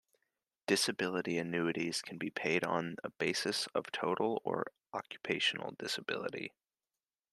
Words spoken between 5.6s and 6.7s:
disability.